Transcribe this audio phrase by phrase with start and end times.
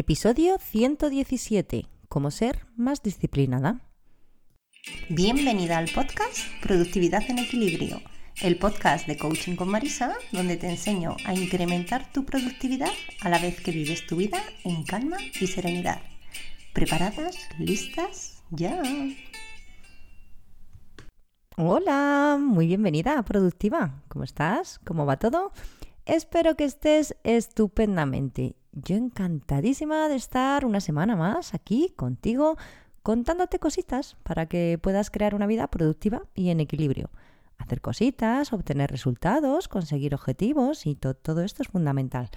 [0.00, 1.84] Episodio 117.
[2.08, 3.82] Cómo ser más disciplinada.
[5.10, 8.00] Bienvenida al podcast Productividad en Equilibrio,
[8.40, 12.88] el podcast de Coaching con Marisa, donde te enseño a incrementar tu productividad
[13.20, 16.00] a la vez que vives tu vida en calma y serenidad.
[16.72, 17.36] ¿Preparadas?
[17.58, 18.42] ¿Listas?
[18.48, 18.82] ¡Ya!
[21.58, 24.02] Hola, muy bienvenida a Productiva.
[24.08, 24.78] ¿Cómo estás?
[24.78, 25.52] ¿Cómo va todo?
[26.06, 28.56] Espero que estés estupendamente.
[28.72, 32.56] Yo encantadísima de estar una semana más aquí contigo
[33.02, 37.10] contándote cositas para que puedas crear una vida productiva y en equilibrio.
[37.58, 42.30] Hacer cositas, obtener resultados, conseguir objetivos y todo esto es fundamental.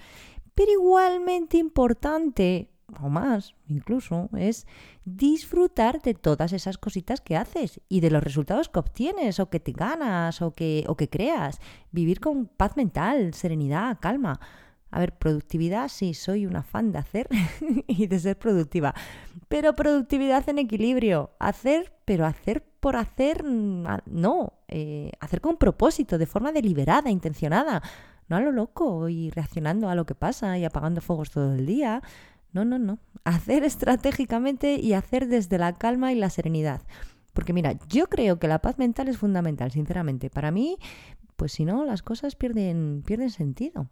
[0.54, 2.68] Pero igualmente importante,
[3.00, 4.66] o más incluso, es
[5.04, 9.60] disfrutar de todas esas cositas que haces y de los resultados que obtienes o que
[9.60, 11.60] te ganas o que, o que creas.
[11.90, 14.40] Vivir con paz mental, serenidad, calma.
[14.94, 17.28] A ver, productividad, sí, soy una fan de hacer
[17.88, 18.94] y de ser productiva.
[19.48, 21.32] Pero productividad en equilibrio.
[21.40, 24.52] Hacer, pero hacer por hacer, mm, no.
[24.68, 27.82] Eh, hacer con propósito, de forma deliberada, intencionada.
[28.28, 31.66] No a lo loco y reaccionando a lo que pasa y apagando fuegos todo el
[31.66, 32.00] día.
[32.52, 33.00] No, no, no.
[33.24, 36.82] Hacer estratégicamente y hacer desde la calma y la serenidad.
[37.32, 40.30] Porque mira, yo creo que la paz mental es fundamental, sinceramente.
[40.30, 40.78] Para mí,
[41.34, 43.88] pues si no, las cosas pierden, pierden sentido.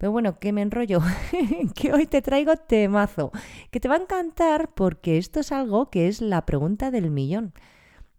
[0.00, 1.02] Pero bueno, que me enrollo,
[1.74, 3.32] que hoy te traigo temazo,
[3.70, 7.52] que te va a encantar porque esto es algo que es la pregunta del millón.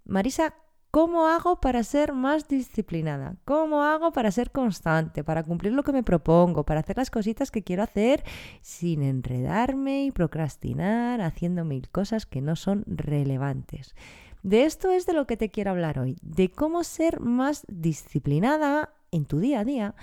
[0.06, 0.54] Marisa,
[0.92, 3.38] ¿cómo hago para ser más disciplinada?
[3.46, 7.50] ¿Cómo hago para ser constante, para cumplir lo que me propongo, para hacer las cositas
[7.50, 8.24] que quiero hacer
[8.62, 13.96] sin enredarme y procrastinar haciendo mil cosas que no son relevantes?
[14.44, 18.94] De esto es de lo que te quiero hablar hoy, de cómo ser más disciplinada
[19.10, 19.96] en tu día a día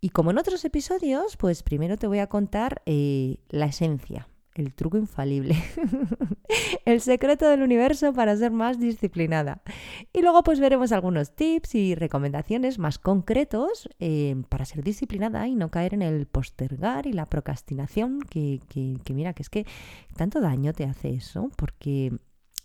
[0.00, 4.74] y como en otros episodios, pues primero te voy a contar eh, la esencia, el
[4.74, 5.56] truco infalible,
[6.84, 9.62] el secreto del universo para ser más disciplinada.
[10.12, 15.56] Y luego pues veremos algunos tips y recomendaciones más concretos eh, para ser disciplinada y
[15.56, 19.66] no caer en el postergar y la procrastinación, que, que, que mira, que es que
[20.16, 22.12] tanto daño te hace eso, porque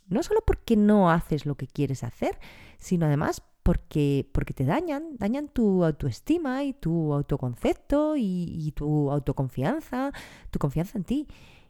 [0.08, 2.38] no solo porque no haces lo que quieres hacer,
[2.78, 10.12] sino además porque, porque te dañan, dañan tu autoestima y tu autoconcepto y, tu autoconfianza,
[10.52, 11.28] tu confianza en ti.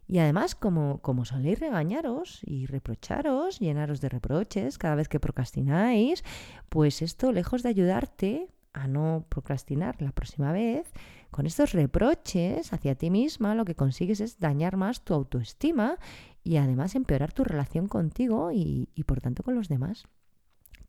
[0.08, 6.24] Y además, como, como soléis regañaros y reprocharos, llenaros de reproches cada vez que procrastináis,
[6.70, 10.92] pues esto, lejos de ayudarte a no procrastinar la próxima vez,
[11.30, 15.98] con estos reproches hacia ti misma, lo que consigues es dañar más tu autoestima
[16.44, 20.06] y además empeorar tu relación contigo y, y por tanto con los demás.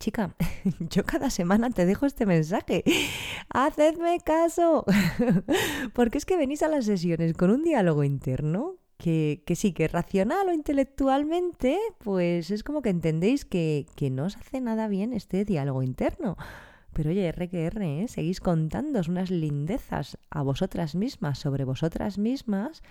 [0.04, 0.34] Chica,
[0.90, 2.84] yo cada semana te dejo este mensaje.
[3.48, 4.84] Hacedme caso.
[5.94, 9.88] Porque es que venís a las sesiones con un diálogo interno que, que, sí, que
[9.88, 15.14] racional o intelectualmente, pues es como que entendéis que, que no os hace nada bien
[15.14, 16.36] este diálogo interno.
[16.92, 18.08] Pero oye, R que R, ¿eh?
[18.08, 22.82] seguís contándoos unas lindezas a vosotras mismas sobre vosotras mismas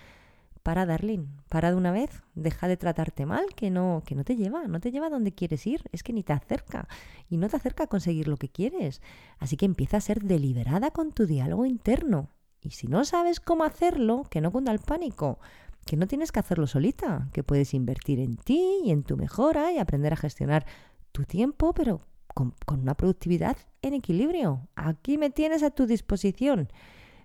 [0.64, 4.34] para, Darlene, para de una vez, deja de tratarte mal, que no, que no te
[4.34, 6.88] lleva, no te lleva a donde quieres ir, es que ni te acerca
[7.28, 9.02] y no te acerca a conseguir lo que quieres.
[9.38, 12.30] Así que empieza a ser deliberada con tu diálogo interno.
[12.62, 15.38] Y si no sabes cómo hacerlo, que no cunda el pánico,
[15.84, 19.70] que no tienes que hacerlo solita, que puedes invertir en ti y en tu mejora
[19.70, 20.64] y aprender a gestionar
[21.12, 22.00] tu tiempo, pero
[22.34, 24.66] con, una productividad en equilibrio.
[24.76, 26.68] Aquí me tienes a tu disposición.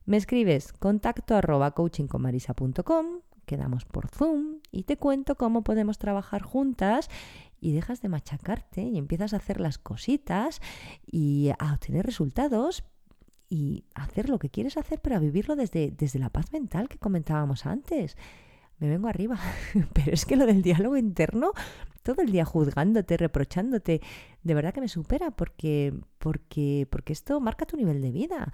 [0.06, 7.10] Me escribes contacto arroba coachingconmarisa.com quedamos por Zoom y te cuento cómo podemos trabajar juntas
[7.60, 10.62] y dejas de machacarte y empiezas a hacer las cositas
[11.12, 12.84] y a obtener resultados
[13.50, 17.00] y hacer lo que quieres hacer, pero a vivirlo desde, desde la paz mental que
[17.00, 18.18] comentábamos antes.
[18.78, 19.40] Me vengo arriba,
[19.94, 21.54] pero es que lo del diálogo interno,
[22.04, 24.00] todo el día juzgándote, reprochándote,
[24.44, 28.54] de verdad que me supera porque, porque, porque esto marca tu nivel de vida.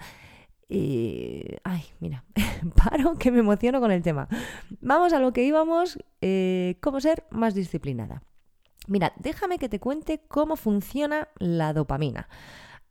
[0.68, 2.26] Y, ay, mira,
[2.76, 4.28] paro que me emociono con el tema.
[4.82, 8.24] Vamos a lo que íbamos, eh, cómo ser más disciplinada.
[8.88, 12.28] Mira, déjame que te cuente cómo funciona la dopamina.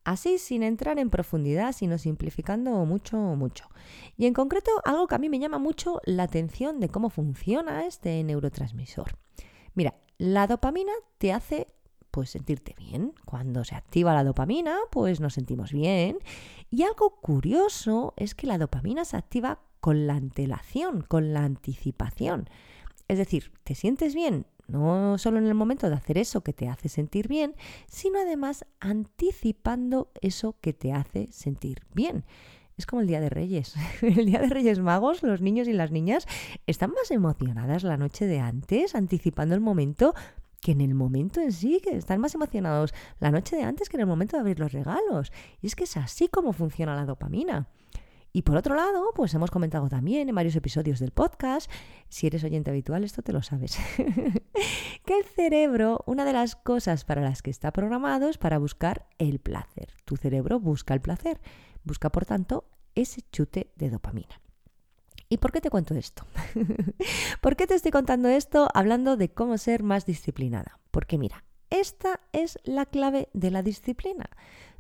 [0.05, 3.69] Así, sin entrar en profundidad, sino simplificando mucho, mucho.
[4.17, 7.87] Y en concreto, algo que a mí me llama mucho la atención de cómo funciona
[7.87, 9.17] este neurotransmisor.
[9.75, 11.69] Mira, la dopamina te hace
[12.15, 13.13] pues sentirte bien.
[13.25, 16.19] Cuando se activa la dopamina, pues nos sentimos bien.
[16.71, 22.49] Y algo curioso es que la dopamina se activa con la antelación, con la anticipación.
[23.09, 26.69] Es decir, te sientes bien no solo en el momento de hacer eso que te
[26.69, 27.57] hace sentir bien,
[27.87, 32.25] sino además anticipando eso que te hace sentir bien.
[32.79, 33.75] Es como el Día de Reyes.
[34.03, 36.27] El Día de Reyes Magos, los niños y las niñas
[36.67, 40.15] están más emocionadas la noche de antes, anticipando el momento,
[40.65, 43.99] que en el momento en sí, que están más emocionados la noche de antes que
[43.99, 45.31] en el momento de abrir los regalos.
[45.61, 47.69] Y es que es así como funciona la dopamina.
[48.33, 51.71] Y por otro lado, pues hemos comentado también en varios episodios del podcast,
[52.09, 53.79] si eres oyente habitual, esto te lo sabes,
[55.05, 59.07] que el cerebro, una de las cosas para las que está programado es para buscar
[59.19, 59.93] el placer.
[60.07, 61.43] Tu cerebro busca el placer,
[61.85, 62.65] busca por tanto
[62.95, 64.41] ese chute de dopamina.
[65.29, 66.25] ¿Y por qué te cuento esto?
[67.41, 70.81] ¿Por qué te estoy contando esto hablando de cómo ser más disciplinada?
[70.91, 74.31] Porque mira, esta es la clave de la disciplina.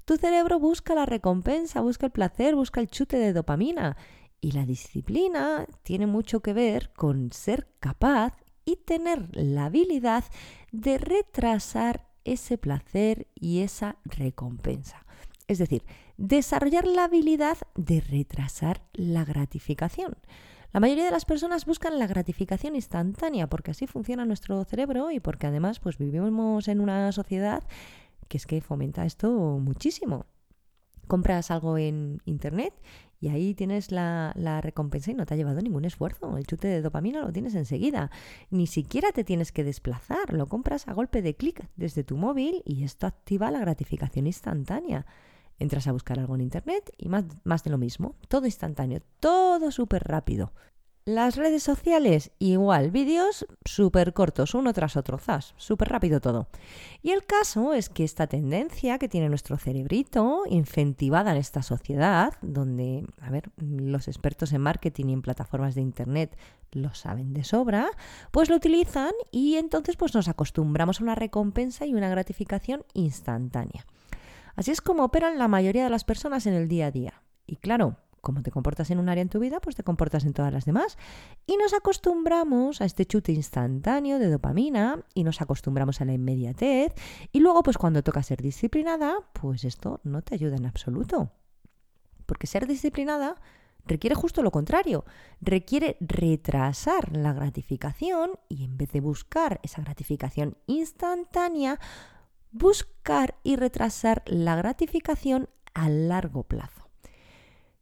[0.05, 3.97] Tu cerebro busca la recompensa, busca el placer, busca el chute de dopamina.
[4.41, 8.37] Y la disciplina tiene mucho que ver con ser capaz
[8.67, 10.25] y tener la habilidad
[10.73, 15.04] de retrasar ese placer y esa recompensa.
[15.47, 15.85] Es decir,
[16.17, 20.17] desarrollar la habilidad de retrasar la gratificación.
[20.73, 25.21] La mayoría de las personas buscan la gratificación instantánea porque así funciona nuestro cerebro y
[25.21, 27.63] porque además pues vivimos en una sociedad
[28.29, 30.27] que es que fomenta esto muchísimo.
[31.07, 32.75] Compras algo en internet
[33.21, 36.37] y ahí tienes la, la, recompensa y no te ha llevado ningún esfuerzo.
[36.37, 38.11] El chute de dopamina lo tienes enseguida.
[38.51, 40.33] Ni siquiera te tienes que desplazar.
[40.33, 45.07] Lo compras a golpe de clic desde tu móvil y esto activa la gratificación instantánea.
[45.59, 48.17] Entras a buscar algo en internet y más, más de lo mismo.
[48.29, 50.53] Todo instantáneo, todo súper rápido.
[51.07, 56.49] Las redes sociales, igual, vídeos súper cortos, uno tras otro, zas, súper rápido todo.
[57.03, 62.33] Y el caso es que esta tendencia que tiene nuestro cerebrito, incentivada en esta sociedad,
[62.41, 66.39] donde, a ver, los expertos en marketing y en plataformas de Internet
[66.73, 67.91] lo saben de sobra,
[68.31, 73.85] pues lo utilizan y entonces pues nos acostumbramos a una recompensa y una gratificación instantánea.
[74.57, 77.23] Así es como operan la mayoría de las personas en el día a día.
[77.47, 80.33] Y claro, como te comportas en un área en tu vida, pues te comportas en
[80.33, 80.99] todas las demás.
[81.47, 86.95] Y nos acostumbramos a este chute instantáneo de dopamina y nos acostumbramos a la inmediatez.
[87.31, 91.31] Y luego, pues cuando toca ser disciplinada, pues esto no te ayuda en absoluto.
[92.27, 93.37] Porque ser disciplinada
[93.87, 95.05] requiere justo lo contrario.
[95.41, 101.79] Requiere retrasar la gratificación y en vez de buscar esa gratificación instantánea,
[102.55, 106.89] buscar y retrasar la gratificación a largo plazo.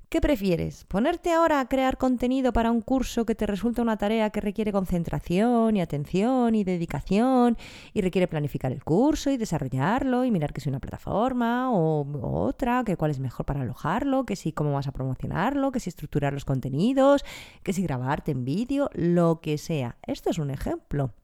[0.08, 0.84] ¿Qué prefieres?
[0.84, 4.72] ¿Ponerte ahora a crear contenido para un curso que te resulta una tarea que requiere
[4.72, 7.56] concentración y atención y dedicación
[7.94, 12.82] y requiere planificar el curso y desarrollarlo y mirar que es una plataforma o, otra,
[12.84, 16.34] que cuál es mejor para alojarlo, que si cómo vas a promocionarlo, que si estructurar
[16.34, 17.24] los contenidos,
[17.62, 19.96] que si grabarte en vídeo, lo que sea?
[20.02, 21.14] Esto es un ejemplo.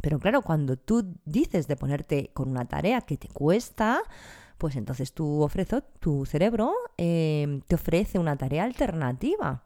[0.00, 4.02] Pero claro, cuando tú dices de ponerte con una tarea que te cuesta,
[4.58, 9.64] pues entonces tu, ofrezo, tu cerebro em, te ofrece una tarea alternativa.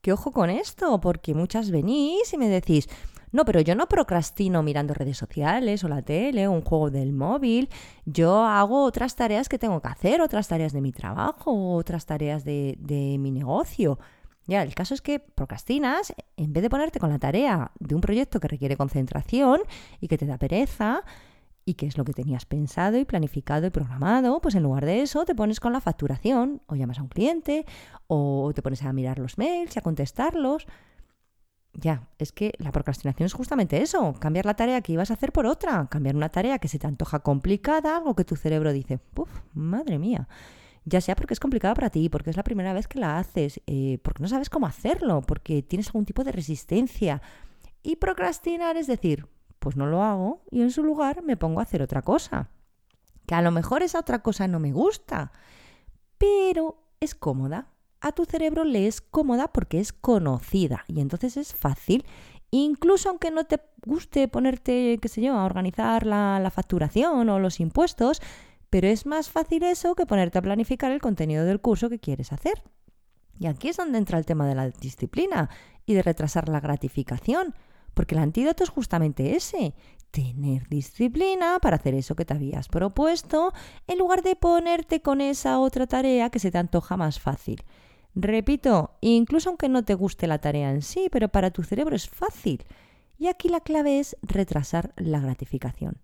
[0.00, 2.88] Que ojo con esto, porque muchas venís y me decís,
[3.32, 7.12] no, pero yo no procrastino mirando redes sociales o la tele o un juego del
[7.12, 7.68] móvil.
[8.04, 12.44] Yo hago otras tareas que tengo que hacer, otras tareas de mi trabajo, otras tareas
[12.44, 13.98] de, de mi negocio.
[14.46, 18.00] Ya, el caso es que procrastinas en vez de ponerte con la tarea de un
[18.00, 19.60] proyecto que requiere concentración
[20.00, 21.02] y que te da pereza,
[21.64, 25.00] y qué es lo que tenías pensado y planificado y programado, pues en lugar de
[25.00, 27.64] eso te pones con la facturación o llamas a un cliente
[28.06, 30.66] o te pones a mirar los mails y a contestarlos.
[31.72, 35.32] Ya, es que la procrastinación es justamente eso, cambiar la tarea que ibas a hacer
[35.32, 38.98] por otra, cambiar una tarea que se te antoja complicada, algo que tu cerebro dice,
[38.98, 39.40] ¡puf!
[39.54, 40.28] Madre mía.
[40.84, 43.60] Ya sea porque es complicada para ti, porque es la primera vez que la haces,
[43.66, 47.22] eh, porque no sabes cómo hacerlo, porque tienes algún tipo de resistencia.
[47.82, 49.26] Y procrastinar es decir,
[49.58, 52.50] pues no lo hago y en su lugar me pongo a hacer otra cosa.
[53.26, 55.32] Que a lo mejor esa otra cosa no me gusta,
[56.18, 57.68] pero es cómoda.
[58.02, 62.04] A tu cerebro le es cómoda porque es conocida y entonces es fácil,
[62.50, 67.60] incluso aunque no te guste ponerte, qué sé yo, a organizar la facturación o los
[67.60, 68.20] impuestos,
[68.74, 72.32] pero es más fácil eso que ponerte a planificar el contenido del curso que quieres
[72.32, 72.60] hacer.
[73.38, 75.48] Y aquí es donde entra el tema de la disciplina
[75.86, 77.54] y de retrasar la gratificación.
[77.94, 79.76] Porque el antídoto es justamente ese,
[80.10, 83.52] tener disciplina para hacer eso que te habías propuesto,
[83.86, 87.62] en lugar de ponerte con esa otra tarea que se te antoja más fácil.
[88.16, 92.08] Repito, incluso aunque no te guste la tarea en sí, pero para tu cerebro es
[92.08, 92.64] fácil.
[93.18, 96.00] Y aquí la clave es retrasar la gratificación.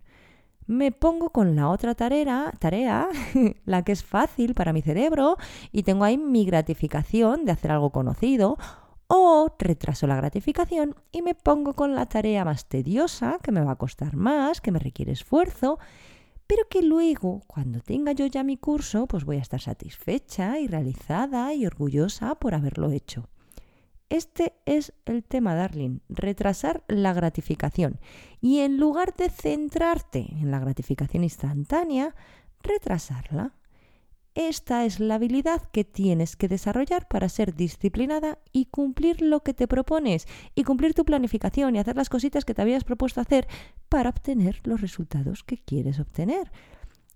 [0.71, 3.09] Me pongo con la otra tarea, tarea,
[3.65, 5.35] la que es fácil para mi cerebro,
[5.73, 8.57] y tengo ahí mi gratificación de hacer algo conocido
[9.07, 13.71] o retraso la gratificación y me pongo con la tarea más tediosa, que me va
[13.71, 15.77] a costar más, que me requiere esfuerzo,
[16.47, 20.67] pero que luego, cuando tenga yo ya mi curso, pues voy a estar satisfecha y
[20.67, 23.27] realizada y orgullosa por haberlo hecho.
[24.11, 27.97] Este es el tema, darling, retrasar la gratificación.
[28.41, 32.13] Y en lugar de centrarte en la gratificación instantánea,
[32.61, 33.53] retrasarla.
[34.35, 39.53] Esta es la habilidad que tienes que desarrollar para ser disciplinada y cumplir lo que
[39.53, 43.47] te propones y cumplir tu planificación y hacer las cositas que te habías propuesto hacer
[43.87, 46.51] para obtener los resultados que quieres obtener.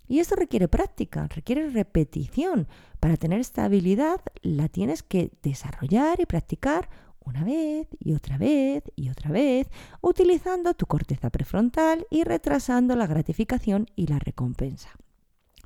[0.08, 2.68] Y esto requiere práctica, requiere repetición.
[3.00, 6.88] Para tener esta habilidad la tienes que desarrollar y practicar
[7.26, 9.68] una vez y otra vez y otra vez,
[10.00, 14.90] utilizando tu corteza prefrontal y retrasando la gratificación y la recompensa.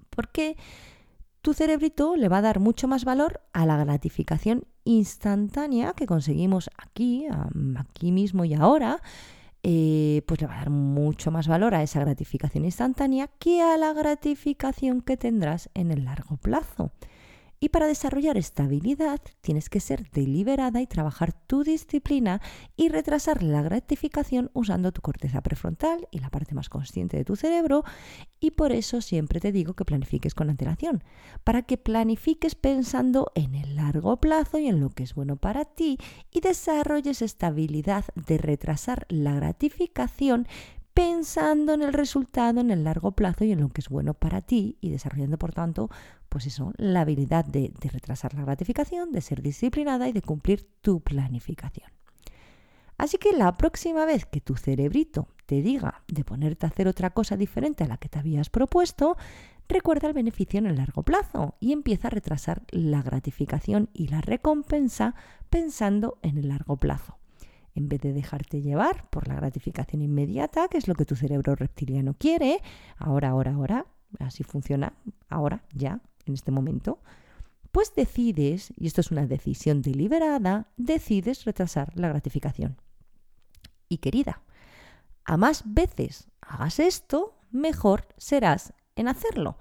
[0.09, 0.57] Porque
[1.43, 6.71] tu cerebrito le va a dar mucho más valor a la gratificación instantánea que conseguimos
[6.77, 7.27] aquí,
[7.77, 9.03] aquí mismo y ahora,
[9.63, 13.77] eh, pues le va a dar mucho más valor a esa gratificación instantánea que a
[13.77, 16.93] la gratificación que tendrás en el largo plazo.
[17.63, 22.41] Y para desarrollar esta habilidad tienes que ser deliberada y trabajar tu disciplina
[22.75, 27.37] y retrasar la gratificación usando tu corteza prefrontal y la parte más consciente de tu
[27.37, 27.85] cerebro.
[28.41, 31.05] Y por eso siempre te digo que planifiques con antelación,
[31.45, 35.67] para que planifiques pensando en el largo plazo y en lo que es bueno para
[35.67, 35.99] ti
[36.31, 40.49] y desarrolles esta habilidad de retrasar la gratificación
[41.01, 44.43] pensando en el resultado en el largo plazo y en lo que es bueno para
[44.43, 45.89] ti y desarrollando, por tanto,
[46.29, 50.69] pues eso, la habilidad de, de retrasar la gratificación, de ser disciplinada y de cumplir
[50.83, 51.91] tu planificación.
[52.99, 57.09] Así que la próxima vez que tu cerebrito te diga de ponerte a hacer otra
[57.09, 59.17] cosa diferente a la que te habías propuesto,
[59.71, 64.21] recuerda el beneficio en el largo plazo y empieza a retrasar la gratificación y la
[64.21, 65.15] recompensa
[65.49, 67.20] pensando en el largo plazo
[67.75, 71.55] en vez de dejarte llevar por la gratificación inmediata, que es lo que tu cerebro
[71.55, 72.61] reptiliano quiere,
[72.99, 73.87] ahora, ahora, ahora,
[74.19, 74.93] así funciona,
[75.29, 76.99] ahora, ya, en este momento,
[77.73, 82.77] pues decides, y esto es una decisión deliberada, decides retrasar la gratificación.
[83.89, 84.43] Y querida,
[85.25, 89.59] a más veces hagas esto, mejor serás en hacerlo.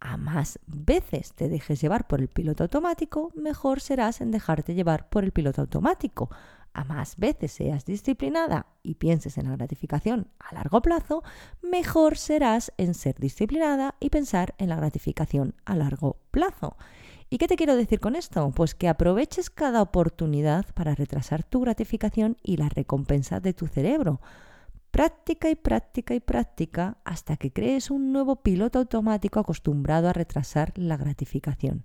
[0.00, 5.10] A más veces te dejes llevar por el piloto automático, mejor serás en dejarte llevar
[5.10, 6.30] por el piloto automático
[6.72, 11.22] a más veces seas disciplinada y pienses en la gratificación a largo plazo,
[11.62, 16.76] mejor serás en ser disciplinada y pensar en la gratificación a largo plazo.
[17.32, 18.50] ¿Y qué te quiero decir con esto?
[18.50, 24.20] Pues que aproveches cada oportunidad para retrasar tu gratificación y la recompensa de tu cerebro.
[24.90, 30.72] Práctica y práctica y práctica hasta que crees un nuevo piloto automático acostumbrado a retrasar
[30.76, 31.84] la gratificación.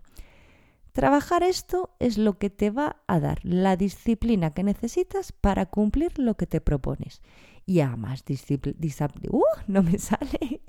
[0.95, 6.17] Trabajar esto es lo que te va a dar la disciplina que necesitas para cumplir
[6.17, 7.21] lo que te propones.
[7.65, 8.77] Y a más disciplina,
[9.29, 10.61] uh, no me sale,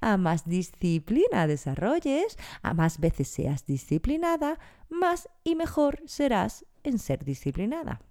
[0.00, 7.24] a más disciplina desarrolles, a más veces seas disciplinada, más y mejor serás en ser
[7.24, 8.02] disciplinada.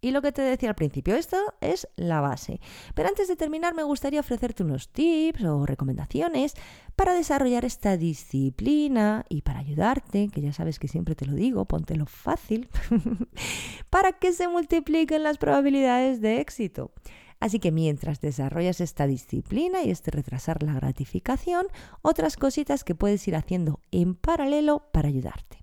[0.00, 2.60] Y lo que te decía al principio, esto es la base.
[2.94, 6.54] Pero antes de terminar, me gustaría ofrecerte unos tips o recomendaciones
[6.94, 11.64] para desarrollar esta disciplina y para ayudarte, que ya sabes que siempre te lo digo,
[11.64, 12.68] póntelo fácil,
[13.90, 16.92] para que se multipliquen las probabilidades de éxito.
[17.40, 21.66] Así que mientras desarrollas esta disciplina y este retrasar la gratificación,
[22.02, 25.57] otras cositas que puedes ir haciendo en paralelo para ayudarte.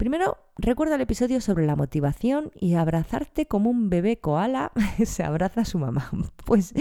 [0.00, 4.72] Primero, recuerda el episodio sobre la motivación y abrazarte como un bebé koala
[5.04, 6.10] se abraza a su mamá.
[6.46, 6.72] Pues,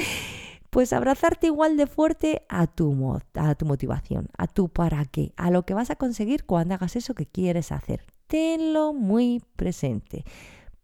[0.70, 5.52] pues abrazarte igual de fuerte a tu, a tu motivación, a tu para qué, a
[5.52, 8.06] lo que vas a conseguir cuando hagas eso que quieres hacer.
[8.28, 10.24] Tenlo muy presente.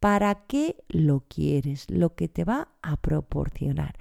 [0.02, 1.90] ¿Para qué lo quieres?
[1.90, 3.96] Lo que te va a proporcionar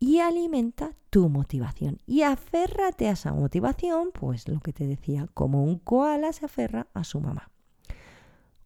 [0.00, 1.98] y alimenta tu motivación.
[2.04, 6.88] Y aférrate a esa motivación, pues lo que te decía, como un koala se aferra
[6.92, 7.52] a su mamá.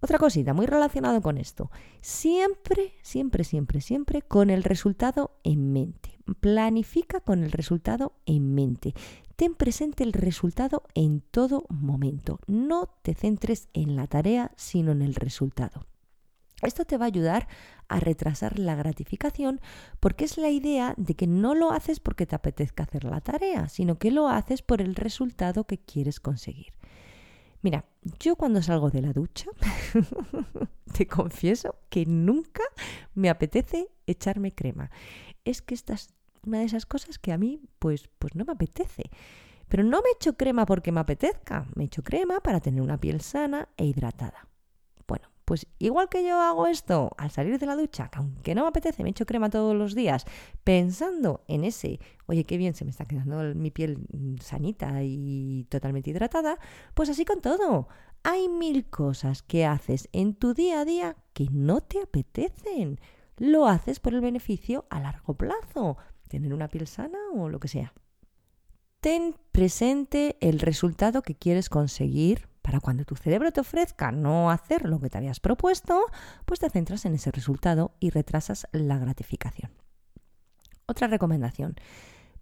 [0.03, 1.71] Otra cosita muy relacionado con esto.
[2.01, 6.19] Siempre, siempre, siempre, siempre con el resultado en mente.
[6.41, 8.95] Planifica con el resultado en mente.
[9.37, 12.41] Ten presente el resultado en todo momento.
[12.47, 15.87] No te centres en la tarea, sino en el resultado.
[16.63, 17.49] Esto te va a ayudar
[17.89, 19.61] a retrasar la gratificación
[19.99, 23.69] porque es la idea de que no lo haces porque te apetezca hacer la tarea,
[23.69, 26.73] sino que lo haces por el resultado que quieres conseguir.
[27.63, 27.85] Mira,
[28.19, 29.47] yo cuando salgo de la ducha,
[30.93, 32.63] te confieso que nunca
[33.15, 34.91] me apetece echarme crema.
[35.45, 36.15] Es que esta es
[36.47, 39.11] una de esas cosas que a mí, pues, pues no me apetece.
[39.69, 43.21] Pero no me echo crema porque me apetezca, me echo crema para tener una piel
[43.21, 44.50] sana e hidratada
[45.51, 48.69] Pues igual que yo hago esto al salir de la ducha, que aunque no me
[48.69, 50.25] apetece, me echo crema todos los días,
[50.63, 53.99] pensando en ese, oye, qué bien se me está quedando mi piel
[54.41, 56.57] sanita y totalmente hidratada,
[56.95, 57.89] pues así con todo.
[58.23, 63.01] Hay mil cosas que haces en tu día a día que no te apetecen.
[63.37, 65.97] Lo haces por el beneficio a largo plazo,
[66.29, 67.93] tener una piel sana o lo que sea.
[69.01, 74.89] Ten presente el resultado que quieres conseguir para cuando tu cerebro te ofrezca no hacer
[74.89, 76.07] lo que te habías propuesto,
[76.45, 79.73] pues te centras en ese resultado y retrasas la gratificación.
[80.87, 81.75] Otra recomendación.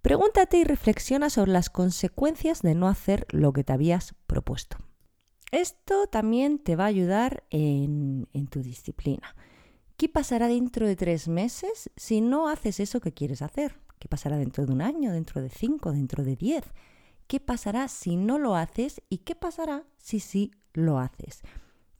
[0.03, 4.77] Pregúntate y reflexiona sobre las consecuencias de no hacer lo que te habías propuesto.
[5.51, 9.35] Esto también te va a ayudar en, en tu disciplina.
[9.97, 13.81] ¿Qué pasará dentro de tres meses si no haces eso que quieres hacer?
[13.99, 16.65] ¿Qué pasará dentro de un año, dentro de cinco, dentro de diez?
[17.29, 21.43] ¿Qué pasará si no lo haces y qué pasará si sí lo haces?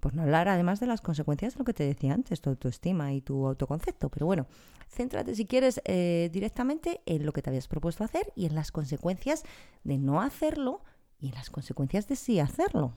[0.01, 3.13] Por no hablar además de las consecuencias de lo que te decía antes, tu autoestima
[3.13, 4.09] y tu autoconcepto.
[4.09, 4.47] Pero bueno,
[4.89, 8.73] céntrate si quieres eh, directamente en lo que te habías propuesto hacer y en las
[8.73, 9.45] consecuencias
[9.85, 10.83] de no hacerlo
[11.21, 12.95] y en las consecuencias de sí hacerlo.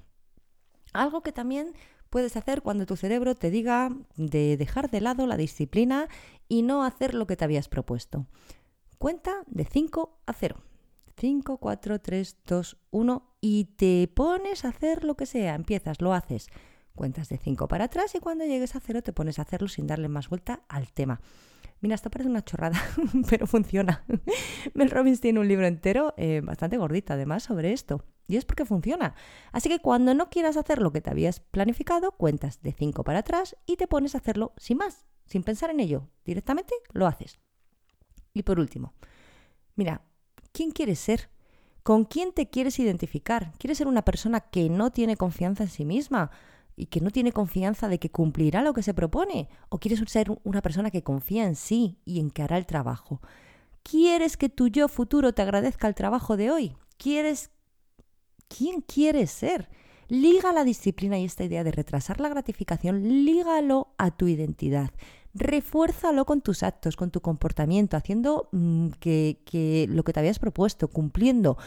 [0.93, 1.73] Algo que también
[2.09, 6.07] puedes hacer cuando tu cerebro te diga de dejar de lado la disciplina
[6.47, 8.25] y no hacer lo que te habías propuesto.
[8.99, 10.63] Cuenta de 5 a 0.
[11.21, 15.53] 5, 4, 3, 2, 1 y te pones a hacer lo que sea.
[15.53, 16.47] Empiezas, lo haces.
[16.95, 19.85] Cuentas de 5 para atrás y cuando llegues a 0 te pones a hacerlo sin
[19.85, 21.21] darle más vuelta al tema.
[21.79, 22.81] Mira, esto parece una chorrada,
[23.29, 24.03] pero funciona.
[24.73, 28.03] Mel Robbins tiene un libro entero, eh, bastante gordito además, sobre esto.
[28.27, 29.13] Y es porque funciona.
[29.51, 33.19] Así que cuando no quieras hacer lo que te habías planificado, cuentas de 5 para
[33.19, 36.09] atrás y te pones a hacerlo sin más, sin pensar en ello.
[36.25, 37.39] Directamente lo haces.
[38.33, 38.95] Y por último,
[39.75, 40.01] mira,
[40.51, 41.29] ¿quién quieres ser?
[41.83, 43.53] ¿Con quién te quieres identificar?
[43.57, 46.29] ¿Quieres ser una persona que no tiene confianza en sí misma
[46.75, 49.49] y que no tiene confianza de que cumplirá lo que se propone?
[49.69, 53.21] ¿O quieres ser una persona que confía en sí y en que hará el trabajo?
[53.83, 56.77] ¿Quieres que tu yo futuro te agradezca el trabajo de hoy?
[56.97, 57.49] ¿Quieres...
[58.47, 59.69] ¿Quién quieres ser?
[60.07, 64.91] Liga la disciplina y esta idea de retrasar la gratificación, lígalo a tu identidad
[65.33, 70.87] refuérzalo con tus actos, con tu comportamiento, haciendo mm, que, lo que te habías propuesto,
[70.89, 71.57] cumpliendo.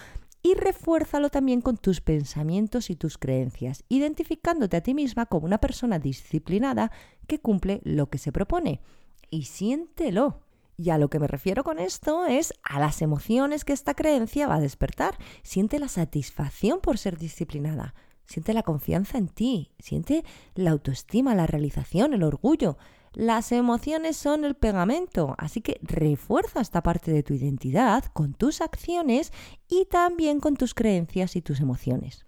[0.42, 5.58] Y refuérzalo también con tus pensamientos y tus creencias, identificándote a ti misma como una
[5.58, 6.92] persona disciplinada
[7.26, 8.82] que cumple lo que se propone.
[9.30, 10.42] Y siéntelo.
[10.76, 14.48] Y a lo que me refiero con esto es a las emociones que esta creencia
[14.48, 15.16] va a despertar.
[15.42, 17.94] Siente la satisfacción por ser disciplinada.
[18.26, 19.70] Siente la confianza en ti.
[19.78, 22.76] Siente la autoestima, la realización, el orgullo.
[23.14, 28.60] Las emociones son el pegamento, así que refuerza esta parte de tu identidad con tus
[28.60, 29.32] acciones
[29.68, 32.26] y también con tus creencias y tus emociones.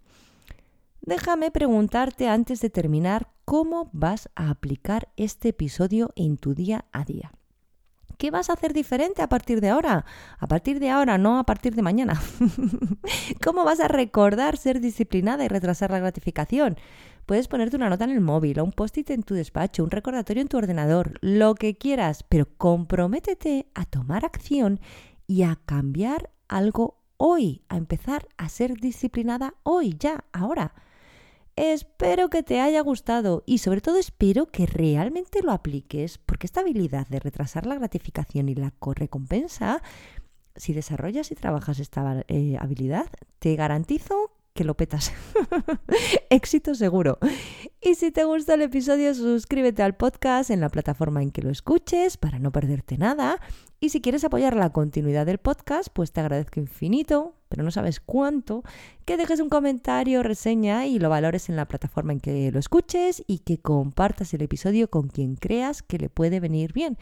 [1.00, 7.04] Déjame preguntarte antes de terminar cómo vas a aplicar este episodio en tu día a
[7.04, 7.32] día.
[8.18, 10.06] ¿Qué vas a hacer diferente a partir de ahora?
[10.38, 12.20] A partir de ahora, no a partir de mañana.
[13.44, 16.76] ¿Cómo vas a recordar ser disciplinada y retrasar la gratificación?
[17.26, 20.40] Puedes ponerte una nota en el móvil o un post-it en tu despacho, un recordatorio
[20.40, 24.80] en tu ordenador, lo que quieras, pero comprométete a tomar acción
[25.26, 30.72] y a cambiar algo hoy, a empezar a ser disciplinada hoy, ya, ahora.
[31.56, 36.60] Espero que te haya gustado y sobre todo espero que realmente lo apliques porque esta
[36.60, 39.82] habilidad de retrasar la gratificación y la recompensa,
[40.54, 43.06] si desarrollas y trabajas esta eh, habilidad,
[43.38, 45.12] te garantizo que lo petas.
[46.30, 47.18] Éxito seguro.
[47.80, 51.50] Y si te gusta el episodio, suscríbete al podcast en la plataforma en que lo
[51.50, 53.38] escuches para no perderte nada.
[53.78, 58.00] Y si quieres apoyar la continuidad del podcast, pues te agradezco infinito, pero no sabes
[58.00, 58.64] cuánto,
[59.04, 63.22] que dejes un comentario, reseña y lo valores en la plataforma en que lo escuches
[63.26, 66.96] y que compartas el episodio con quien creas que le puede venir bien.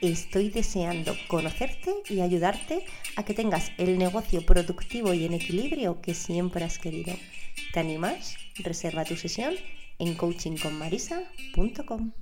[0.02, 6.16] Estoy deseando conocerte y ayudarte a que tengas el negocio productivo y en equilibrio que
[6.16, 7.14] siempre has querido.
[7.72, 8.36] ¿Te animas?
[8.56, 9.54] Reserva tu sesión
[10.00, 12.14] en coachingconmarisa.com.